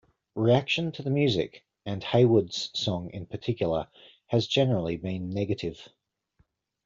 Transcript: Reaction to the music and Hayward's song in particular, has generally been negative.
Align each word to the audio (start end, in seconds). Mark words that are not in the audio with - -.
Reaction 0.33 0.91
to 0.93 1.03
the 1.03 1.11
music 1.11 1.63
and 1.85 2.03
Hayward's 2.03 2.71
song 2.73 3.11
in 3.11 3.27
particular, 3.27 3.87
has 4.29 4.47
generally 4.47 4.97
been 4.97 5.29
negative. 5.29 5.89